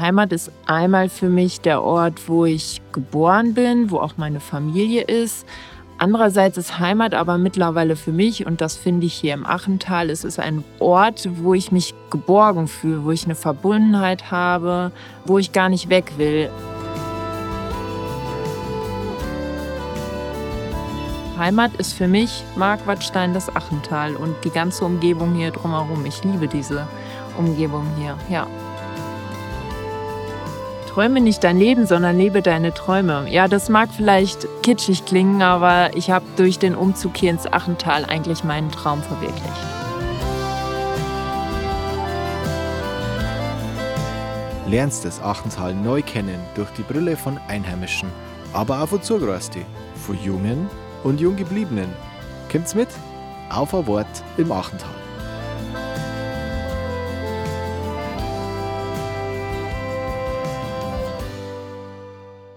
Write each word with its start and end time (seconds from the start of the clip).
Heimat 0.00 0.32
ist 0.32 0.50
einmal 0.64 1.10
für 1.10 1.28
mich 1.28 1.60
der 1.60 1.82
Ort, 1.82 2.26
wo 2.26 2.46
ich 2.46 2.80
geboren 2.90 3.52
bin, 3.52 3.90
wo 3.90 3.98
auch 3.98 4.16
meine 4.16 4.40
Familie 4.40 5.02
ist. 5.02 5.46
Andererseits 5.98 6.56
ist 6.56 6.78
Heimat 6.78 7.12
aber 7.12 7.36
mittlerweile 7.36 7.94
für 7.96 8.10
mich, 8.10 8.46
und 8.46 8.62
das 8.62 8.76
finde 8.76 9.04
ich 9.06 9.12
hier 9.12 9.34
im 9.34 9.44
Achental, 9.44 10.08
es 10.08 10.24
ist 10.24 10.40
ein 10.40 10.64
Ort, 10.78 11.28
wo 11.42 11.52
ich 11.52 11.70
mich 11.70 11.94
geborgen 12.08 12.66
fühle, 12.66 13.04
wo 13.04 13.10
ich 13.10 13.26
eine 13.26 13.34
Verbundenheit 13.34 14.30
habe, 14.30 14.90
wo 15.26 15.36
ich 15.36 15.52
gar 15.52 15.68
nicht 15.68 15.90
weg 15.90 16.12
will. 16.16 16.48
Heimat 21.36 21.74
ist 21.76 21.92
für 21.92 22.08
mich 22.08 22.42
Marquardstein, 22.56 23.34
das 23.34 23.54
Achental 23.54 24.16
und 24.16 24.34
die 24.44 24.50
ganze 24.50 24.86
Umgebung 24.86 25.34
hier 25.34 25.50
drumherum. 25.50 26.06
Ich 26.06 26.24
liebe 26.24 26.48
diese 26.48 26.86
Umgebung 27.36 27.86
hier, 27.98 28.16
ja. 28.30 28.46
Träume 30.90 31.20
nicht 31.20 31.44
dein 31.44 31.56
Leben, 31.56 31.86
sondern 31.86 32.18
lebe 32.18 32.42
deine 32.42 32.74
Träume. 32.74 33.24
Ja, 33.30 33.46
das 33.46 33.68
mag 33.68 33.90
vielleicht 33.96 34.48
kitschig 34.64 35.04
klingen, 35.04 35.40
aber 35.40 35.96
ich 35.96 36.10
habe 36.10 36.24
durch 36.34 36.58
den 36.58 36.74
Umzug 36.74 37.16
hier 37.16 37.30
ins 37.30 37.46
Achental 37.46 38.04
eigentlich 38.06 38.42
meinen 38.42 38.72
Traum 38.72 39.00
verwirklicht. 39.00 39.44
Lernst 44.66 45.04
das 45.04 45.22
Achental 45.22 45.74
neu 45.74 46.02
kennen 46.02 46.40
durch 46.56 46.70
die 46.70 46.82
Brille 46.82 47.16
von 47.16 47.38
Einheimischen, 47.46 48.08
aber 48.52 48.82
auch 48.82 48.88
von 48.88 49.00
Zugereisten, 49.00 49.64
von 49.94 50.18
Jungen 50.24 50.68
und 51.04 51.20
Junggebliebenen. 51.20 51.88
Kommt's 52.50 52.74
mit? 52.74 52.88
Auf 53.48 53.72
ein 53.74 53.86
Wort 53.86 54.24
im 54.38 54.50
Achental. 54.50 54.90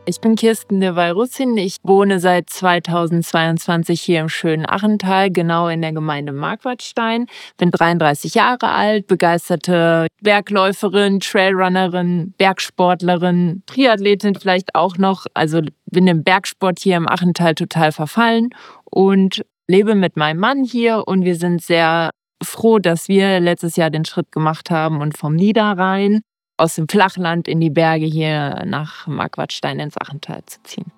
Ich 0.06 0.20
bin 0.20 0.36
Kirsten 0.36 0.82
de 0.82 0.98
Walrussin. 0.98 1.56
Ich 1.58 1.78
wohne 1.82 2.20
seit 2.20 2.50
2022 2.50 4.02
hier 4.02 4.20
im 4.20 4.28
schönen 4.28 4.66
Achental, 4.66 5.32
genau 5.32 5.70
in 5.70 5.82
der 5.82 5.94
Gemeinde 5.94 6.34
Marquardstein. 6.34 7.28
Bin 7.58 7.72
33 7.72 8.34
Jahre 8.34 8.68
alt, 8.68 9.08
begeisterte 9.08 10.08
Bergläuferin, 10.22 11.22
Trailrunnerin, 11.22 12.34
Bergsportlerin, 12.38 13.64
Triathletin 13.66 14.36
vielleicht 14.36 14.76
auch 14.76 14.98
noch. 14.98 15.26
Also 15.34 15.62
bin 15.86 16.06
im 16.08 16.26
Bergsport 16.26 16.80
hier 16.80 16.98
im 16.98 17.08
Achental 17.08 17.56
total 17.56 17.94
verfallen 17.94 18.50
und 18.84 19.46
lebe 19.70 19.96
mit 19.96 20.18
meinem 20.18 20.42
Mann 20.42 20.66
hier 20.66 21.08
und 21.08 21.24
wir 21.24 21.38
sind 21.38 21.62
sehr 21.62 22.10
froh, 22.44 22.78
dass 22.78 23.08
wir 23.08 23.40
letztes 23.40 23.78
Jahr 23.78 23.90
den 23.90 24.04
Schritt 24.04 24.34
gemacht 24.34 24.70
haben 24.70 25.00
und 25.00 25.18
vom 25.18 25.34
Niederrhein 25.34 26.24
aus 26.64 26.76
dem 26.76 26.88
Flachland 26.88 27.50
in 27.50 27.60
die 27.60 27.70
Berge 27.70 28.06
hier 28.06 28.64
nach 28.66 29.06
Marquardstein 29.06 29.82
ins 29.82 29.98
Achental 29.98 30.46
zu 30.46 30.64
ziehen. 30.64 30.94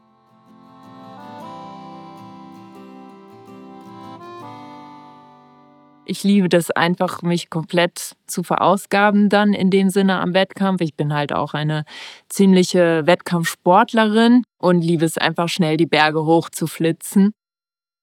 Ich 6.06 6.24
liebe 6.24 6.50
das 6.50 6.70
einfach, 6.70 7.24
mich 7.24 7.50
komplett 7.50 8.16
zu 8.28 8.44
verausgaben 8.44 9.28
dann 9.30 9.54
in 9.54 9.72
dem 9.72 9.90
Sinne 9.90 10.20
am 10.20 10.36
Wettkampf. 10.36 10.82
Ich 10.82 10.94
bin 10.94 11.12
halt 11.12 11.34
auch 11.34 11.56
eine 11.56 11.84
ziemliche 12.30 13.08
Wettkampfsportlerin 13.08 14.44
und 14.60 14.82
liebe 14.82 15.04
es 15.04 15.18
einfach 15.18 15.50
schnell 15.50 15.78
die 15.78 15.88
Berge 15.88 16.26
hoch 16.26 16.52
zu 16.52 16.68
flitzen. 16.68 17.32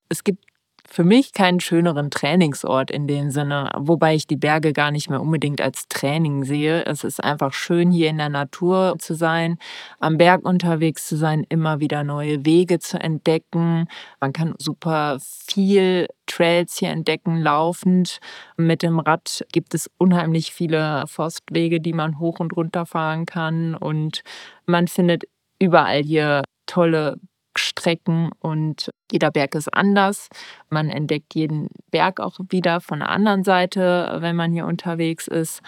Es 0.09 0.25
gibt 0.25 0.45
für 0.89 1.05
mich 1.05 1.33
keinen 1.33 1.61
schöneren 1.61 2.11
Trainingsort 2.11 2.91
in 2.91 3.07
dem 3.07 3.31
Sinne, 3.31 3.71
wobei 3.77 4.15
ich 4.15 4.27
die 4.27 4.37
Berge 4.37 4.73
gar 4.73 4.91
nicht 4.91 5.09
mehr 5.09 5.21
unbedingt 5.21 5.61
als 5.61 5.89
Training 5.89 6.45
sehe. 6.45 6.85
Es 6.85 7.05
ist 7.05 7.23
einfach 7.23 7.53
schön, 7.53 7.91
hier 7.91 8.11
in 8.11 8.19
der 8.19 8.29
Natur 8.29 8.97
zu 8.99 9.15
sein, 9.15 9.59
am 10.01 10.19
Berg 10.19 10.45
unterwegs 10.45 11.07
zu 11.07 11.17
sein, 11.17 11.45
immer 11.49 11.81
wieder 11.81 12.05
neue 12.05 12.45
Wege 12.45 12.79
zu 12.79 12.99
entdecken. 12.99 13.87
Man 14.21 14.33
kann 14.33 14.55
super 14.59 15.19
viel 15.21 16.09
Trails 16.27 16.79
hier 16.79 16.91
entdecken, 16.91 17.41
laufend. 17.41 18.19
Mit 18.57 18.83
dem 18.83 18.99
Rad 18.99 19.45
gibt 19.53 19.75
es 19.75 19.91
unheimlich 19.99 20.53
viele 20.53 21.05
Forstwege, 21.07 21.81
die 21.81 21.93
man 21.93 22.19
hoch 22.19 22.41
und 22.41 22.57
runter 22.57 22.87
fahren 22.87 23.27
kann. 23.27 23.75
Und 23.75 24.23
man 24.67 24.89
findet 24.89 25.25
überall 25.59 26.03
hier 26.03 26.43
tolle 26.67 27.19
Strecken 27.59 28.31
und 28.41 28.91
jeder 29.11 29.31
Berg 29.31 29.55
ist 29.55 29.73
anders. 29.73 30.29
Man 30.69 30.91
entdeckt 30.91 31.35
jeden 31.35 31.69
Berg 31.91 32.21
auch 32.21 32.39
wieder 32.49 32.81
von 32.81 33.01
der 33.01 33.11
anderen 33.11 33.45
Seite, 33.45 34.17
wenn 34.21 34.37
man 34.37 34.53
hier 34.53 34.67
unterwegs 34.67 35.29
ist. 35.29 35.63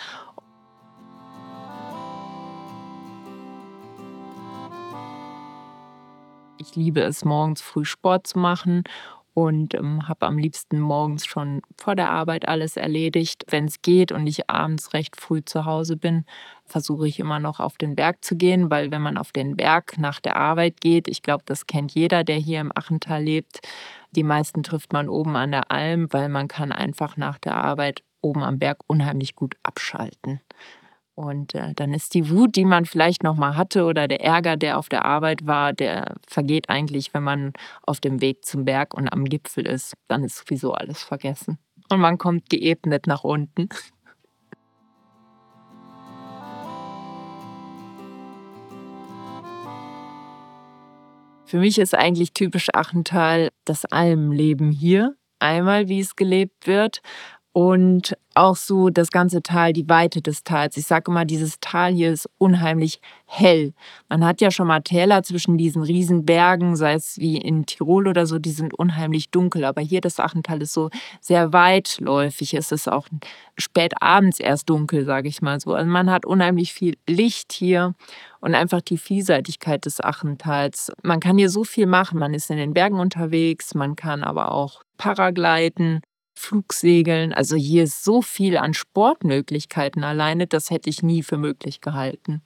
Ich 6.58 6.76
liebe 6.76 7.02
es, 7.02 7.24
morgens 7.24 7.60
früh 7.60 7.84
Sport 7.84 8.26
zu 8.26 8.38
machen 8.38 8.84
und 9.34 9.74
ähm, 9.74 10.08
habe 10.08 10.26
am 10.26 10.38
liebsten 10.38 10.78
morgens 10.78 11.26
schon 11.26 11.60
vor 11.76 11.96
der 11.96 12.10
Arbeit 12.10 12.48
alles 12.48 12.76
erledigt. 12.76 13.44
Wenn 13.48 13.66
es 13.66 13.82
geht 13.82 14.12
und 14.12 14.26
ich 14.28 14.48
abends 14.48 14.94
recht 14.94 15.20
früh 15.20 15.44
zu 15.44 15.64
Hause 15.64 15.96
bin, 15.96 16.24
versuche 16.64 17.08
ich 17.08 17.18
immer 17.18 17.40
noch 17.40 17.58
auf 17.58 17.76
den 17.76 17.96
Berg 17.96 18.24
zu 18.24 18.36
gehen, 18.36 18.70
weil 18.70 18.92
wenn 18.92 19.02
man 19.02 19.18
auf 19.18 19.32
den 19.32 19.56
Berg 19.56 19.98
nach 19.98 20.20
der 20.20 20.36
Arbeit 20.36 20.80
geht, 20.80 21.08
ich 21.08 21.22
glaube, 21.22 21.42
das 21.46 21.66
kennt 21.66 21.92
jeder, 21.92 22.22
der 22.22 22.36
hier 22.36 22.60
im 22.60 22.72
Achental 22.74 23.22
lebt, 23.22 23.60
die 24.12 24.22
meisten 24.22 24.62
trifft 24.62 24.92
man 24.92 25.08
oben 25.08 25.34
an 25.34 25.50
der 25.50 25.72
Alm, 25.72 26.06
weil 26.12 26.28
man 26.28 26.46
kann 26.46 26.70
einfach 26.70 27.16
nach 27.16 27.38
der 27.38 27.56
Arbeit 27.56 28.04
oben 28.20 28.44
am 28.44 28.60
Berg 28.60 28.78
unheimlich 28.86 29.34
gut 29.34 29.56
abschalten. 29.64 30.40
Und 31.16 31.54
äh, 31.54 31.74
dann 31.74 31.94
ist 31.94 32.14
die 32.14 32.28
Wut, 32.28 32.56
die 32.56 32.64
man 32.64 32.86
vielleicht 32.86 33.22
noch 33.22 33.36
mal 33.36 33.56
hatte 33.56 33.84
oder 33.84 34.08
der 34.08 34.20
Ärger, 34.20 34.56
der 34.56 34.78
auf 34.78 34.88
der 34.88 35.04
Arbeit 35.04 35.46
war, 35.46 35.72
der 35.72 36.16
vergeht 36.26 36.68
eigentlich, 36.68 37.14
wenn 37.14 37.22
man 37.22 37.52
auf 37.82 38.00
dem 38.00 38.20
Weg 38.20 38.44
zum 38.44 38.64
Berg 38.64 38.94
und 38.94 39.08
am 39.08 39.24
Gipfel 39.24 39.66
ist. 39.66 39.94
Dann 40.08 40.24
ist 40.24 40.38
sowieso 40.38 40.72
alles 40.72 41.02
vergessen. 41.04 41.58
Und 41.88 42.00
man 42.00 42.18
kommt 42.18 42.50
geebnet 42.50 43.06
nach 43.06 43.22
unten. 43.22 43.68
Für 51.44 51.58
mich 51.60 51.78
ist 51.78 51.94
eigentlich 51.94 52.32
typisch 52.32 52.70
Achental 52.72 53.50
das 53.64 53.84
Almleben 53.84 54.72
hier. 54.72 55.14
Einmal, 55.38 55.88
wie 55.88 56.00
es 56.00 56.16
gelebt 56.16 56.66
wird, 56.66 57.00
und 57.54 58.16
auch 58.34 58.56
so 58.56 58.90
das 58.90 59.12
ganze 59.12 59.40
Tal, 59.40 59.72
die 59.72 59.88
Weite 59.88 60.20
des 60.20 60.42
Tals. 60.42 60.76
Ich 60.76 60.86
sage 60.86 61.08
immer, 61.12 61.24
dieses 61.24 61.60
Tal 61.60 61.92
hier 61.92 62.10
ist 62.10 62.28
unheimlich 62.36 63.00
hell. 63.26 63.72
Man 64.08 64.24
hat 64.24 64.40
ja 64.40 64.50
schon 64.50 64.66
mal 64.66 64.80
Täler 64.80 65.22
zwischen 65.22 65.56
diesen 65.56 65.84
riesen 65.84 66.26
Bergen, 66.26 66.74
sei 66.74 66.94
es 66.94 67.16
wie 67.18 67.36
in 67.36 67.64
Tirol 67.64 68.08
oder 68.08 68.26
so, 68.26 68.40
die 68.40 68.50
sind 68.50 68.74
unheimlich 68.74 69.30
dunkel. 69.30 69.64
Aber 69.64 69.80
hier 69.82 70.00
das 70.00 70.18
Achental 70.18 70.62
ist 70.62 70.72
so 70.72 70.90
sehr 71.20 71.52
weitläufig. 71.52 72.54
Es 72.54 72.72
ist 72.72 72.90
auch 72.90 73.06
spät 73.56 73.92
abends 74.00 74.40
erst 74.40 74.68
dunkel, 74.68 75.04
sage 75.04 75.28
ich 75.28 75.40
mal 75.40 75.60
so. 75.60 75.74
Also 75.74 75.88
man 75.88 76.10
hat 76.10 76.26
unheimlich 76.26 76.72
viel 76.72 76.96
Licht 77.08 77.52
hier 77.52 77.94
und 78.40 78.56
einfach 78.56 78.80
die 78.80 78.98
Vielseitigkeit 78.98 79.84
des 79.84 80.00
Achentals. 80.00 80.90
Man 81.04 81.20
kann 81.20 81.38
hier 81.38 81.50
so 81.50 81.62
viel 81.62 81.86
machen. 81.86 82.18
Man 82.18 82.34
ist 82.34 82.50
in 82.50 82.56
den 82.56 82.74
Bergen 82.74 82.98
unterwegs, 82.98 83.76
man 83.76 83.94
kann 83.94 84.24
aber 84.24 84.50
auch 84.50 84.82
Paragliden, 84.98 86.00
Flugsegeln. 86.34 87.32
Also 87.32 87.56
hier 87.56 87.84
ist 87.84 88.04
so 88.04 88.22
viel 88.22 88.56
an 88.56 88.74
Sportmöglichkeiten 88.74 90.04
alleine, 90.04 90.46
das 90.46 90.70
hätte 90.70 90.90
ich 90.90 91.02
nie 91.02 91.22
für 91.22 91.38
möglich 91.38 91.80
gehalten. 91.80 92.42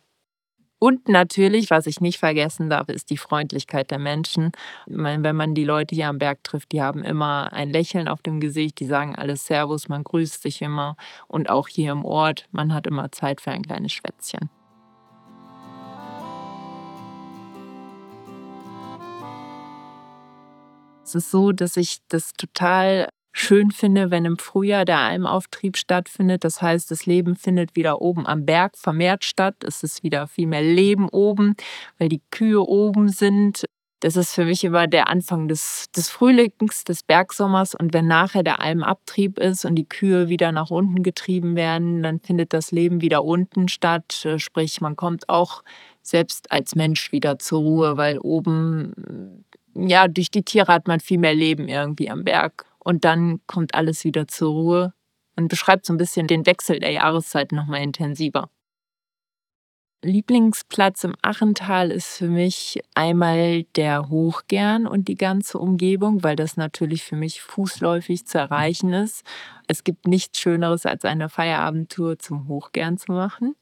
Und 0.80 1.08
natürlich, 1.08 1.70
was 1.70 1.86
ich 1.86 2.00
nicht 2.00 2.18
vergessen 2.18 2.70
darf, 2.70 2.88
ist 2.88 3.10
die 3.10 3.16
Freundlichkeit 3.16 3.90
der 3.90 3.98
Menschen. 3.98 4.52
Meine, 4.86 5.24
wenn 5.24 5.34
man 5.34 5.54
die 5.54 5.64
Leute 5.64 5.96
hier 5.96 6.08
am 6.08 6.18
Berg 6.18 6.44
trifft, 6.44 6.70
die 6.70 6.80
haben 6.80 7.02
immer 7.02 7.52
ein 7.52 7.70
Lächeln 7.70 8.06
auf 8.06 8.22
dem 8.22 8.38
Gesicht, 8.38 8.78
die 8.78 8.86
sagen 8.86 9.16
alles 9.16 9.44
Servus, 9.44 9.88
man 9.88 10.04
grüßt 10.04 10.40
sich 10.40 10.62
immer. 10.62 10.96
Und 11.26 11.50
auch 11.50 11.66
hier 11.66 11.90
im 11.90 12.04
Ort, 12.04 12.46
man 12.52 12.72
hat 12.72 12.86
immer 12.86 13.10
Zeit 13.10 13.40
für 13.40 13.50
ein 13.50 13.62
kleines 13.62 13.92
Schwätzchen. 13.92 14.50
Es 21.02 21.14
ist 21.14 21.30
so, 21.30 21.52
dass 21.52 21.76
ich 21.76 21.98
das 22.08 22.34
total 22.34 23.08
schön 23.32 23.70
finde, 23.70 24.10
wenn 24.10 24.24
im 24.24 24.38
Frühjahr 24.38 24.84
der 24.84 24.98
Almauftrieb 24.98 25.76
stattfindet. 25.76 26.44
Das 26.44 26.60
heißt, 26.60 26.90
das 26.90 27.06
Leben 27.06 27.36
findet 27.36 27.76
wieder 27.76 28.00
oben 28.00 28.26
am 28.26 28.46
Berg 28.46 28.76
vermehrt 28.76 29.24
statt. 29.24 29.56
Es 29.64 29.82
ist 29.82 30.02
wieder 30.02 30.26
viel 30.26 30.46
mehr 30.46 30.62
Leben 30.62 31.08
oben, 31.08 31.54
weil 31.98 32.08
die 32.08 32.22
Kühe 32.30 32.60
oben 32.60 33.08
sind. 33.08 33.64
Das 34.00 34.14
ist 34.14 34.32
für 34.32 34.44
mich 34.44 34.62
immer 34.62 34.86
der 34.86 35.08
Anfang 35.08 35.48
des, 35.48 35.86
des 35.96 36.08
Frühlings, 36.08 36.84
des 36.84 37.02
Bergsommers. 37.02 37.74
Und 37.74 37.92
wenn 37.92 38.06
nachher 38.06 38.44
der 38.44 38.60
Almabtrieb 38.60 39.38
ist 39.38 39.64
und 39.64 39.74
die 39.74 39.88
Kühe 39.88 40.28
wieder 40.28 40.52
nach 40.52 40.70
unten 40.70 41.02
getrieben 41.02 41.56
werden, 41.56 42.04
dann 42.04 42.20
findet 42.20 42.52
das 42.52 42.70
Leben 42.70 43.00
wieder 43.00 43.24
unten 43.24 43.66
statt. 43.66 44.28
Sprich, 44.36 44.80
man 44.80 44.94
kommt 44.94 45.28
auch 45.28 45.64
selbst 46.02 46.52
als 46.52 46.76
Mensch 46.76 47.10
wieder 47.10 47.40
zur 47.40 47.60
Ruhe, 47.60 47.96
weil 47.96 48.18
oben, 48.18 49.44
ja, 49.74 50.06
durch 50.06 50.30
die 50.30 50.44
Tiere 50.44 50.72
hat 50.72 50.86
man 50.86 51.00
viel 51.00 51.18
mehr 51.18 51.34
Leben 51.34 51.68
irgendwie 51.68 52.08
am 52.08 52.22
Berg. 52.22 52.67
Und 52.88 53.04
dann 53.04 53.42
kommt 53.46 53.74
alles 53.74 54.04
wieder 54.04 54.28
zur 54.28 54.50
Ruhe 54.50 54.94
und 55.36 55.48
beschreibt 55.48 55.84
so 55.84 55.92
ein 55.92 55.98
bisschen 55.98 56.26
den 56.26 56.46
Wechsel 56.46 56.80
der 56.80 56.90
Jahreszeiten 56.90 57.54
nochmal 57.54 57.82
intensiver. 57.82 58.48
Lieblingsplatz 60.02 61.04
im 61.04 61.14
Achental 61.20 61.90
ist 61.90 62.16
für 62.16 62.28
mich 62.28 62.80
einmal 62.94 63.64
der 63.76 64.08
Hochgern 64.08 64.86
und 64.86 65.08
die 65.08 65.16
ganze 65.16 65.58
Umgebung, 65.58 66.22
weil 66.22 66.34
das 66.34 66.56
natürlich 66.56 67.04
für 67.04 67.16
mich 67.16 67.42
fußläufig 67.42 68.26
zu 68.26 68.38
erreichen 68.38 68.94
ist. 68.94 69.22
Es 69.66 69.84
gibt 69.84 70.06
nichts 70.06 70.40
Schöneres, 70.40 70.86
als 70.86 71.04
eine 71.04 71.28
Feierabendtour 71.28 72.18
zum 72.18 72.48
Hochgern 72.48 72.96
zu 72.96 73.12
machen, 73.12 73.54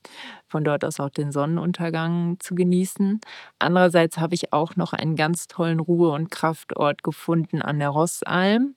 von 0.47 0.63
dort 0.63 0.85
aus 0.85 1.01
auch 1.01 1.11
den 1.11 1.33
Sonnenuntergang 1.33 2.37
zu 2.39 2.55
genießen. 2.55 3.21
Andererseits 3.59 4.19
habe 4.19 4.37
ich 4.37 4.53
auch 4.53 4.77
noch 4.77 4.93
einen 4.93 5.17
ganz 5.17 5.49
tollen 5.49 5.81
Ruhe- 5.81 6.13
und 6.13 6.31
Kraftort 6.31 7.03
gefunden 7.03 7.61
an 7.61 7.81
der 7.81 7.89
Rossalm. 7.89 8.77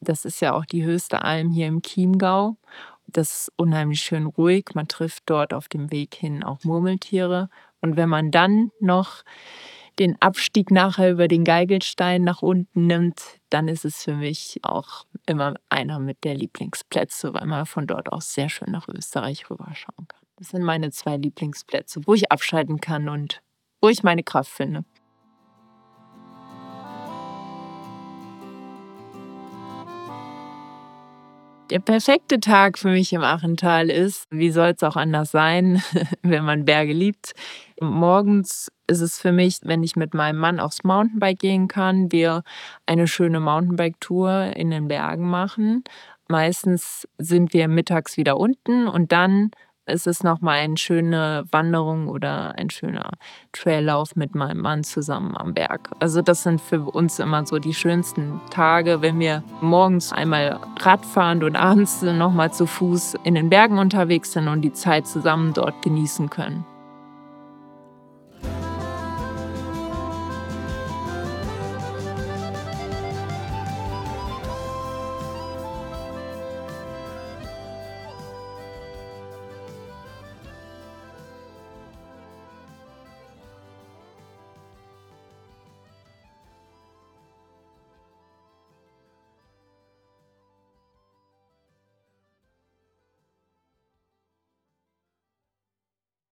Das 0.00 0.24
ist 0.24 0.40
ja 0.40 0.54
auch 0.54 0.64
die 0.64 0.84
höchste 0.84 1.22
Alm 1.22 1.50
hier 1.50 1.66
im 1.66 1.82
Chiemgau. 1.82 2.56
Das 3.06 3.30
ist 3.42 3.52
unheimlich 3.56 4.00
schön 4.00 4.26
ruhig. 4.26 4.66
Man 4.74 4.88
trifft 4.88 5.24
dort 5.26 5.52
auf 5.52 5.68
dem 5.68 5.90
Weg 5.90 6.14
hin 6.14 6.42
auch 6.42 6.64
Murmeltiere. 6.64 7.48
Und 7.80 7.96
wenn 7.96 8.08
man 8.08 8.30
dann 8.30 8.70
noch 8.80 9.22
den 9.98 10.20
Abstieg 10.20 10.70
nachher 10.70 11.10
über 11.10 11.28
den 11.28 11.44
Geigelstein 11.44 12.22
nach 12.22 12.42
unten 12.42 12.86
nimmt, 12.86 13.22
dann 13.50 13.68
ist 13.68 13.84
es 13.84 14.04
für 14.04 14.14
mich 14.14 14.58
auch 14.62 15.06
immer 15.26 15.54
einer 15.68 15.98
mit 15.98 16.24
der 16.24 16.34
Lieblingsplätze, 16.34 17.34
weil 17.34 17.46
man 17.46 17.66
von 17.66 17.86
dort 17.86 18.10
aus 18.12 18.32
sehr 18.32 18.48
schön 18.48 18.70
nach 18.70 18.88
Österreich 18.88 19.50
rüberschauen 19.50 20.08
kann. 20.08 20.20
Das 20.36 20.48
sind 20.48 20.62
meine 20.62 20.90
zwei 20.90 21.16
Lieblingsplätze, 21.16 22.00
wo 22.06 22.14
ich 22.14 22.32
abschalten 22.32 22.80
kann 22.80 23.08
und 23.08 23.42
wo 23.82 23.88
ich 23.88 24.02
meine 24.02 24.22
Kraft 24.22 24.50
finde. 24.50 24.84
Der 31.70 31.78
perfekte 31.78 32.40
Tag 32.40 32.78
für 32.78 32.88
mich 32.88 33.12
im 33.12 33.22
Achental 33.22 33.90
ist, 33.90 34.26
wie 34.30 34.50
soll 34.50 34.70
es 34.70 34.82
auch 34.82 34.96
anders 34.96 35.30
sein, 35.30 35.80
wenn 36.22 36.44
man 36.44 36.64
Berge 36.64 36.92
liebt. 36.92 37.32
Morgens 37.80 38.72
ist 38.88 39.00
es 39.00 39.20
für 39.20 39.30
mich, 39.30 39.60
wenn 39.62 39.84
ich 39.84 39.94
mit 39.94 40.12
meinem 40.12 40.38
Mann 40.38 40.58
aufs 40.58 40.82
Mountainbike 40.82 41.38
gehen 41.38 41.68
kann, 41.68 42.10
wir 42.10 42.42
eine 42.86 43.06
schöne 43.06 43.38
Mountainbike-Tour 43.38 44.56
in 44.56 44.70
den 44.70 44.88
Bergen 44.88 45.30
machen. 45.30 45.84
Meistens 46.26 47.06
sind 47.18 47.52
wir 47.52 47.68
mittags 47.68 48.16
wieder 48.16 48.36
unten 48.36 48.88
und 48.88 49.12
dann 49.12 49.52
ist 49.86 50.06
es 50.06 50.22
nochmal 50.22 50.58
eine 50.58 50.76
schöne 50.76 51.44
Wanderung 51.50 52.08
oder 52.08 52.54
ein 52.56 52.70
schöner 52.70 53.10
Traillauf 53.52 54.16
mit 54.16 54.34
meinem 54.34 54.60
Mann 54.60 54.84
zusammen 54.84 55.36
am 55.36 55.54
Berg. 55.54 55.90
Also 56.00 56.22
das 56.22 56.42
sind 56.42 56.60
für 56.60 56.80
uns 56.82 57.18
immer 57.18 57.44
so 57.46 57.58
die 57.58 57.74
schönsten 57.74 58.40
Tage, 58.50 59.02
wenn 59.02 59.18
wir 59.18 59.42
morgens 59.60 60.12
einmal 60.12 60.58
Radfahren 60.78 61.42
und 61.42 61.56
abends 61.56 62.02
nochmal 62.02 62.52
zu 62.52 62.66
Fuß 62.66 63.16
in 63.24 63.34
den 63.34 63.50
Bergen 63.50 63.78
unterwegs 63.78 64.32
sind 64.32 64.48
und 64.48 64.62
die 64.62 64.72
Zeit 64.72 65.06
zusammen 65.06 65.52
dort 65.52 65.82
genießen 65.82 66.30
können. 66.30 66.64